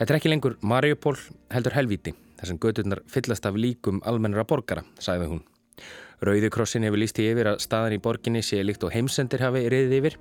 Þetta 0.00 0.08
er 0.08 0.18
ekki 0.18 0.32
lengur 0.32 0.56
Mariupol 0.66 1.14
heldur 1.54 1.76
helvíti, 1.78 2.10
þar 2.40 2.50
sem 2.50 2.58
gödurnar 2.58 3.04
fyllast 3.06 3.46
af 3.46 3.54
líkum 3.54 4.02
almennara 4.02 4.42
borgara, 4.50 4.82
sagði 4.98 5.30
hún. 5.30 5.44
Rauðikrossin 6.26 6.88
hefur 6.88 6.98
líst 6.98 7.22
í 7.22 7.30
yfir 7.30 7.52
að 7.52 7.62
staðan 7.62 7.94
í 7.94 8.02
borginni 8.02 8.42
sé 8.42 8.58
líkt 8.66 8.82
og 8.82 8.96
heimsendir 8.98 9.46
hafi 9.46 9.68
reyðið 9.70 9.98
yfir, 10.00 10.18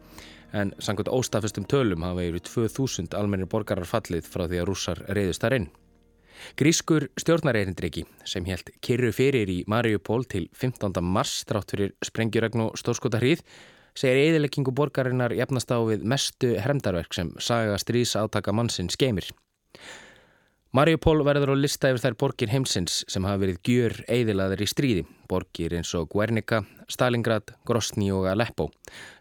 en 0.54 0.78
sangkvæmt 0.78 1.10
óstafistum 1.10 1.66
tölum 1.66 2.06
hafa 2.06 2.30
yfir 2.30 2.46
2000 2.46 3.18
almennir 3.18 3.50
borgarar 3.50 3.90
fallið 3.90 4.30
frá 4.30 4.46
því 4.46 4.62
að 4.62 4.70
rússar 4.70 5.08
reyðust 5.10 5.42
þar 5.42 5.64
inn. 5.64 5.72
Grískur 6.60 7.08
stjórnareirindriki 7.20 8.06
sem 8.28 8.46
helt 8.50 8.72
kyrru 8.86 9.12
fyrir 9.16 9.50
í 9.52 9.60
Mariupol 9.68 10.26
til 10.30 10.48
15. 10.54 11.02
mars 11.04 11.44
drátt 11.50 11.76
fyrir 11.76 11.94
sprengjuregn 12.06 12.66
og 12.68 12.80
stórskota 12.80 13.22
hríð 13.22 13.44
segir 13.98 14.22
eðileggingu 14.30 14.74
borgarinnar 14.76 15.34
jafnast 15.36 15.72
á 15.74 15.80
við 15.84 16.06
mestu 16.08 16.54
hermdarverk 16.62 17.16
sem 17.16 17.34
saga 17.44 17.78
strís 17.82 18.16
átaka 18.20 18.54
mannsinn 18.56 18.92
skeimir. 18.94 19.28
Mariupol 20.70 21.24
verður 21.26 21.50
á 21.50 21.56
lista 21.58 21.90
yfir 21.90 22.04
þær 22.04 22.16
borgir 22.22 22.52
heimsins 22.54 23.00
sem 23.10 23.26
hafa 23.26 23.40
verið 23.42 23.56
gjör 23.66 23.96
eðilaður 24.06 24.62
í 24.62 24.68
stríði, 24.70 25.06
borgir 25.26 25.74
eins 25.74 25.96
og 25.98 26.12
Guernica, 26.14 26.60
Stalingrad, 26.86 27.56
Grosni 27.66 28.12
og 28.14 28.28
Aleppo, 28.30 28.68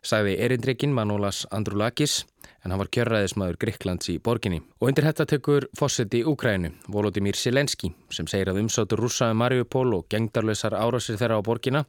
sagði 0.05 0.37
erindrikinn 0.45 0.93
Manolas 0.93 1.47
Andrulakis 1.49 2.19
en 2.61 2.75
hann 2.75 2.83
var 2.83 2.93
kjörraðismadur 2.93 3.57
Gríklands 3.65 4.13
í 4.13 4.19
borginni. 4.21 4.61
Og 4.77 4.91
undir 4.91 5.09
þetta 5.09 5.25
tekur 5.33 5.71
fósetti 5.79 6.21
Úkrænu, 6.29 6.75
Volodymyr 6.93 7.41
Selenski, 7.41 7.95
sem 8.13 8.29
segir 8.29 8.53
að 8.53 8.67
umsátur 8.67 9.01
rúsaði 9.01 9.33
um 9.33 9.41
Mariupol 9.47 9.89
og 9.97 10.09
gengdarleusar 10.13 10.77
árásir 10.77 11.17
þeirra 11.17 11.41
á 11.41 11.49
borginna 11.49 11.87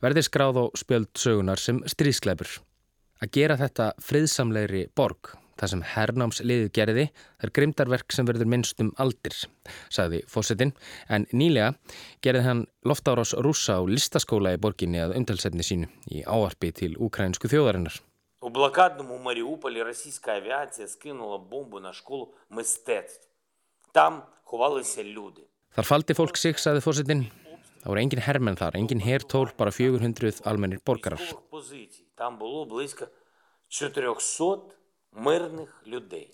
verði 0.00 0.24
skráð 0.24 0.62
á 0.62 0.64
spjöld 0.72 1.12
sögunar 1.20 1.60
sem 1.60 1.84
stríðskleipur. 1.84 2.62
Að 3.20 3.36
gera 3.36 3.60
þetta 3.60 3.92
friðsamlegri 4.00 4.88
borg 4.96 5.36
Það 5.56 5.72
sem 5.72 5.82
hernámsliði 5.94 6.72
gerði 6.76 7.04
er 7.42 7.52
grimdarverk 7.56 8.12
sem 8.12 8.26
verður 8.28 8.50
minnst 8.52 8.80
um 8.84 8.90
aldir, 9.00 9.36
saði 9.88 10.20
fósettinn, 10.28 10.74
en 11.08 11.24
nýlega 11.32 11.72
gerði 12.24 12.42
hann 12.44 12.66
loftáros 12.84 13.32
rúsa 13.40 13.78
á 13.80 13.82
listaskóla 13.88 14.52
í 14.56 14.60
borginni 14.60 15.00
að 15.00 15.16
umtalsetni 15.16 15.64
sínu 15.64 15.88
í 16.12 16.20
áarpi 16.28 16.74
til 16.76 16.92
ukrainsku 17.08 17.48
þjóðarinnar. 17.48 17.96
Á 18.44 18.46
blokadnumu 18.52 19.16
Mariupoli 19.24 19.80
rassíska 19.80 20.36
aviácija 20.36 20.86
skinula 20.92 21.40
bombu 21.40 21.80
na 21.80 21.94
skólu 21.96 22.28
Mestet. 22.52 23.16
Tam 23.96 24.20
húvalise 24.52 25.02
ljúdi. 25.02 25.48
Þar 25.72 25.88
faldi 25.88 26.16
fólk 26.16 26.36
sig, 26.36 26.60
saði 26.60 26.84
fósettinn. 26.84 27.26
Það 27.80 27.92
voru 27.92 28.02
engin 28.02 28.22
hermenn 28.26 28.56
þar, 28.58 28.76
engin 28.76 29.02
hertól, 29.04 29.48
bara 29.56 29.72
400 29.72 30.42
almennir 30.44 30.80
borgarar. 30.84 31.22
Tam 32.16 32.38
búlu 32.40 32.64
blíska 32.70 33.08
400 33.72 34.76
mörgnig 35.15 35.67
людей. 35.85 36.29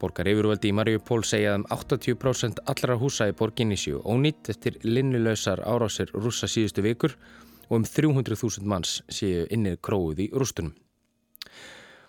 Borgar 0.00 0.28
yfirvöldi 0.30 0.70
í 0.70 0.74
Mariupol 0.74 1.24
segja 1.28 1.52
að 1.52 1.58
um 1.60 1.64
80% 1.74 2.62
allra 2.72 2.96
húsa 2.96 3.26
í 3.28 3.34
borginni 3.36 3.76
séu 3.76 4.00
ónýtt 4.00 4.48
eftir 4.48 4.78
linnulösar 4.86 5.60
árásir 5.60 6.08
rúsa 6.14 6.48
síðustu 6.48 6.84
vikur 6.86 7.16
og 7.68 7.80
um 7.80 7.84
300.000 7.84 8.64
manns 8.64 9.02
séu 9.12 9.44
innið 9.52 9.76
króið 9.84 10.24
í 10.24 10.30
rústunum. 10.32 10.72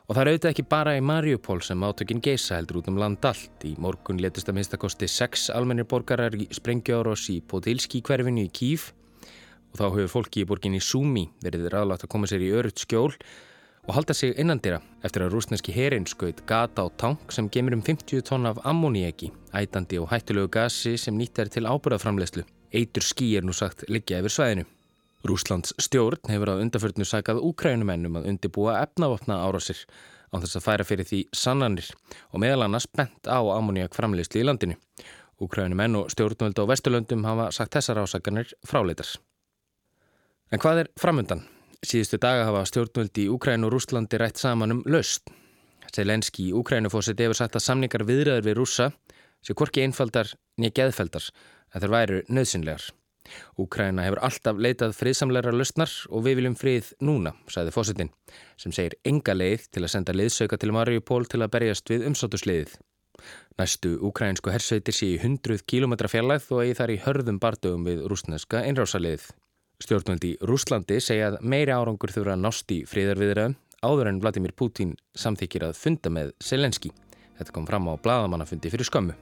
Og 0.07 0.15
það 0.15 0.21
er 0.21 0.31
auðvitað 0.31 0.53
ekki 0.53 0.67
bara 0.71 0.95
í 0.99 1.03
Mariupol 1.03 1.59
sem 1.63 1.83
átökinn 1.87 2.23
geisa 2.23 2.57
heldur 2.57 2.81
út 2.81 2.89
um 2.91 2.97
land 2.99 3.27
allt. 3.27 3.67
Í 3.67 3.75
morgun 3.79 4.19
letist 4.23 4.49
að 4.49 4.57
minnstakosti 4.57 5.07
sex 5.11 5.49
almennir 5.51 5.87
borgarar 5.87 6.35
í 6.35 6.47
sprengjáros 6.51 7.27
í 7.31 7.41
Podilski 7.43 8.01
hverfinu 8.03 8.47
í 8.47 8.51
Kív 8.51 8.89
og 9.71 9.79
þá 9.79 9.85
hefur 9.85 10.11
fólki 10.15 10.43
í 10.43 10.47
borginni 10.47 10.81
Sumi 10.83 11.29
verið 11.43 11.69
ráðlagt 11.71 12.07
að 12.07 12.11
koma 12.15 12.27
sér 12.27 12.43
í 12.43 12.51
örutt 12.55 12.83
skjól 12.83 13.13
og 13.86 13.94
halda 13.94 14.14
sig 14.14 14.34
innandira 14.40 14.80
eftir 15.06 15.22
að 15.22 15.36
rúsneski 15.36 15.72
herin 15.74 16.06
skaut 16.10 16.42
gata 16.46 16.82
á 16.82 16.86
tank 16.98 17.32
sem 17.32 17.48
gemur 17.52 17.76
um 17.76 17.82
50 17.86 18.24
tónn 18.26 18.48
af 18.50 18.58
ammonieki, 18.66 19.30
ætandi 19.54 20.00
og 20.02 20.10
hættulegu 20.10 20.50
gasi 20.50 20.96
sem 20.98 21.18
nýtt 21.18 21.38
er 21.38 21.48
til 21.48 21.68
ábúrðaframlegslu. 21.70 22.42
Eitur 22.74 23.06
skí 23.06 23.36
er 23.38 23.46
nú 23.46 23.54
sagt 23.54 23.86
liggja 23.88 24.18
yfir 24.20 24.34
svæðinu. 24.34 24.66
Rúslands 25.26 25.72
stjórn 25.78 26.30
hefur 26.30 26.50
á 26.50 26.60
undarförnu 26.62 27.06
sagað 27.06 27.42
úkrænumennum 27.46 28.18
að 28.18 28.28
undibúa 28.32 28.80
efnavopna 28.82 29.38
árásir 29.46 29.86
á 30.34 30.36
þess 30.42 30.58
að 30.58 30.66
færa 30.66 30.84
fyrir 30.84 31.06
því 31.06 31.22
sannanir 31.32 31.90
og 32.32 32.42
meðal 32.42 32.66
annars 32.66 32.86
bent 32.90 33.30
á 33.30 33.38
ammoniak 33.38 33.94
framlegslu 33.94 34.42
í 34.42 34.46
landinu. 34.46 34.76
Úkrænumenn 35.38 35.98
og 36.00 36.10
stjórnvöldu 36.10 36.64
á 36.64 36.70
Vesturlöndum 36.70 37.26
hafa 37.28 37.50
sagt 37.52 37.76
þessar 37.76 38.02
ásaganir 38.02 38.54
fráleitar. 38.66 39.18
En 40.50 40.62
hvað 40.62 40.84
er 40.84 40.90
framundan? 40.98 41.44
Síðustu 41.84 42.18
daga 42.22 42.46
hafa 42.48 42.64
stjórnvöldi 42.70 43.26
í 43.26 43.32
Úkræn 43.32 43.66
og 43.66 43.74
Rúslandi 43.74 44.20
rætt 44.20 44.40
saman 44.40 44.72
um 44.78 44.84
löst. 44.88 45.28
Selenski 45.92 46.50
í 46.50 46.54
Úkrænufósiti 46.56 47.24
hefur 47.24 47.38
sagt 47.38 47.56
að 47.56 47.66
samningar 47.66 48.04
viðræður 48.08 48.46
við 48.46 48.56
rúsa 48.58 48.90
sé 49.44 49.54
hvorki 49.54 49.84
einfaldar 49.84 50.32
nýja 50.60 50.74
geðfeldar 50.80 51.28
að 51.72 51.84
þeir 51.84 51.94
væru 51.94 52.22
nöðsynlegar. 52.28 52.86
Úkræna 53.58 54.04
hefur 54.06 54.22
alltaf 54.28 54.60
leitað 54.62 54.96
friðsamleira 54.96 55.54
löstnar 55.54 55.92
og 56.10 56.26
við 56.26 56.40
viljum 56.40 56.58
frið 56.58 56.92
núna, 57.02 57.32
sagði 57.50 57.74
fósitin, 57.74 58.12
sem 58.60 58.74
segir 58.74 58.98
enga 59.04 59.34
leið 59.34 59.66
til 59.74 59.82
að 59.82 59.92
senda 59.94 60.14
liðsauka 60.14 60.58
til 60.62 60.74
Mariupól 60.76 61.26
til 61.26 61.42
að 61.42 61.52
berjast 61.56 61.90
við 61.90 62.06
umsátusliðið. 62.10 62.76
Næstu 63.58 63.96
úkrænsku 64.04 64.52
hersveitir 64.52 64.94
sé 64.94 65.10
í 65.14 65.18
100 65.18 65.64
km 65.66 65.96
fjarlæð 66.06 66.52
og 66.52 66.62
eigi 66.62 66.78
þar 66.78 66.92
í 66.92 67.00
hörðum 67.06 67.42
bardögum 67.42 67.88
við 67.88 68.04
rúsneska 68.10 68.62
einrásaliðið. 68.68 69.30
Stjórnvöldi 69.76 70.38
Rúslandi 70.48 70.96
segja 71.04 71.26
að 71.28 71.42
meiri 71.44 71.74
árangur 71.74 72.08
þurfa 72.08 72.32
að 72.32 72.44
nást 72.46 72.72
í 72.72 72.78
fríðarviðraðum 72.88 73.56
áður 73.84 74.08
en 74.08 74.20
Vladimir 74.22 74.54
Putin 74.56 74.94
samþykir 75.12 75.66
að 75.68 75.76
funda 75.76 76.12
með 76.16 76.32
Selenski. 76.40 76.94
Þetta 77.36 77.52
kom 77.52 77.66
fram 77.68 77.90
á 77.92 78.00
bladamannafundi 78.00 78.72
fyrir 78.72 78.88
skömmu. 78.88 79.18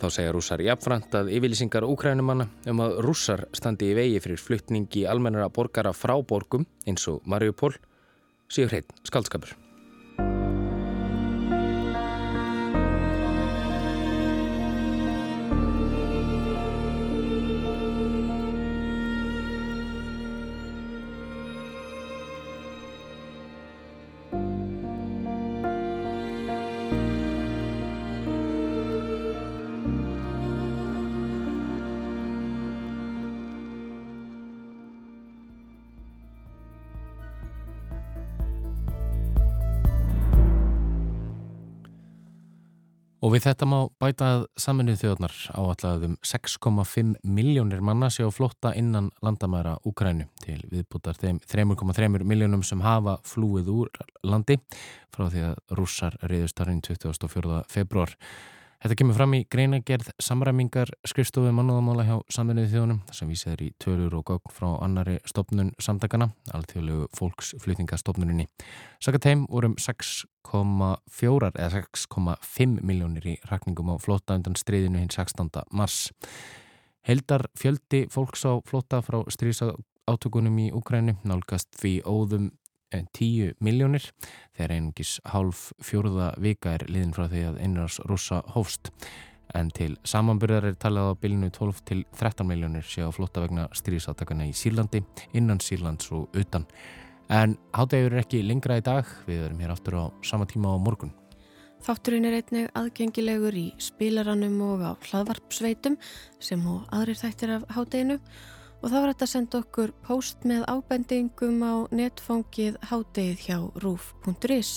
Þá 0.00 0.06
segja 0.10 0.34
rússar 0.34 0.64
jafnframt 0.64 1.14
að 1.14 1.30
yfirlýsingar 1.36 1.86
úkrænumanna 1.86 2.48
um 2.72 2.82
að 2.82 2.98
rússar 3.06 3.46
standi 3.54 3.92
í 3.92 3.96
vegi 3.98 4.18
fyrir 4.24 4.42
fluttningi 4.42 5.06
almennara 5.06 5.52
borgara 5.54 5.94
frá 5.94 6.16
borgum 6.18 6.66
eins 6.88 7.06
og 7.12 7.22
Mariupol 7.30 7.76
séu 8.50 8.66
hreitt 8.66 8.90
skaldskapur. 9.06 9.54
Og 43.20 43.34
við 43.34 43.50
þetta 43.50 43.66
má 43.68 43.76
bæta 44.00 44.28
að 44.32 44.42
saminnið 44.56 45.02
þjóðnar 45.02 45.34
áallaðum 45.52 46.14
6,5 46.24 47.10
miljónir 47.20 47.82
manna 47.84 48.08
sé 48.08 48.24
á 48.24 48.32
flotta 48.32 48.70
innan 48.80 49.10
landamæra 49.20 49.74
Úkrænu 49.84 50.24
til 50.40 50.56
viðbútar 50.70 51.20
þeim 51.20 51.42
3,3 51.44 52.08
miljónum 52.24 52.64
sem 52.64 52.80
hafa 52.80 53.18
flúið 53.28 53.68
úr 53.74 53.92
landi 54.24 54.56
frá 55.12 55.26
því 55.26 55.44
að 55.50 55.76
rússar 55.76 56.16
reyðust 56.24 56.56
þarinn 56.62 56.80
24. 56.86 57.60
februar. 57.68 58.16
Þetta 58.80 58.96
kemur 58.96 59.16
fram 59.18 59.34
í 59.36 59.42
greinagerð 59.52 60.06
samræmingar 60.24 60.88
skrifstofið 61.04 61.52
mannúðamála 61.52 62.06
hjá 62.08 62.14
saminuði 62.32 62.70
þjónum 62.72 63.02
þar 63.04 63.18
sem 63.18 63.28
vísið 63.28 63.50
er 63.52 63.62
í 63.66 63.68
törur 63.84 64.14
og 64.16 64.22
gögn 64.30 64.54
frá 64.56 64.68
annari 64.80 65.18
stopnun 65.28 65.74
samtakana, 65.76 66.30
alltjóðlegu 66.56 67.10
fólksflutningastofnuninni. 67.18 68.46
Sakat 69.04 69.28
heim 69.28 69.42
vorum 69.52 69.74
6,4 69.76 71.50
eða 71.50 71.68
6,5 71.76 72.80
miljónir 72.80 73.28
í 73.28 73.36
rakningum 73.50 73.92
á 73.92 74.00
flóta 74.00 74.38
undan 74.40 74.56
stríðinu 74.56 75.02
hinn 75.02 75.12
16. 75.12 75.52
mars. 75.76 76.06
Heldar 77.04 77.50
fjöldi 77.60 78.06
fólks 78.08 78.48
á 78.48 78.64
flóta 78.64 79.02
frá 79.04 79.20
stríðsátökunum 79.28 80.56
í 80.56 80.70
Ukrænu 80.72 81.18
nálgast 81.28 81.68
því 81.76 81.98
óðum 82.08 82.48
10 82.90 83.56
miljónir 83.60 84.06
þegar 84.56 84.76
einungis 84.76 85.16
hálf 85.30 85.70
fjóruða 85.82 86.32
vika 86.42 86.76
er 86.76 86.86
liðin 86.90 87.14
frá 87.16 87.28
því 87.30 87.44
að 87.50 87.60
einars 87.64 88.00
rúsa 88.10 88.42
hófst 88.54 88.90
en 89.54 89.70
til 89.74 89.94
samanbyrðar 90.06 90.70
er 90.70 90.78
talað 90.80 91.12
á 91.14 91.20
bylinu 91.22 91.50
12 91.54 91.84
til 91.86 92.02
13 92.18 92.46
miljónir 92.46 92.86
sé 92.86 93.02
á 93.02 93.10
flotta 93.14 93.42
vegna 93.42 93.68
stríðsátakana 93.74 94.48
í 94.50 94.54
Sírlandi, 94.54 95.02
innan 95.34 95.62
Sírlands 95.62 96.10
og 96.14 96.30
utan. 96.38 96.66
En 97.30 97.56
hátægur 97.74 98.14
er 98.14 98.24
ekki 98.24 98.42
lengra 98.46 98.78
í 98.80 98.84
dag, 98.84 99.06
við 99.26 99.46
erum 99.46 99.62
hér 99.62 99.74
aftur 99.74 99.98
á 100.02 100.04
sama 100.26 100.46
tíma 100.50 100.74
á 100.74 100.78
morgun. 100.82 101.12
Þátturinn 101.80 102.26
er 102.28 102.36
einnig 102.40 102.70
aðgengilegur 102.76 103.56
í 103.56 103.68
spilaranum 103.80 104.58
og 104.66 104.82
á 104.84 104.92
hlaðvarpsveitum 105.08 105.96
sem 106.42 106.64
og 106.68 106.84
aðrir 106.92 107.16
þættir 107.22 107.54
af 107.56 107.68
hátæginu 107.72 108.18
og 108.80 108.88
þá 108.88 108.96
var 108.96 109.12
þetta 109.12 109.26
að 109.26 109.32
senda 109.34 109.60
okkur 109.60 109.92
post 110.06 110.48
með 110.48 110.64
ábendingum 110.72 111.60
á 111.60 111.74
netfóngið 111.92 112.80
hádegið 112.90 113.46
hjá 113.46 113.58
rúf.is. 113.84 114.72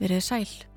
Verið 0.00 0.24
sæl. 0.28 0.73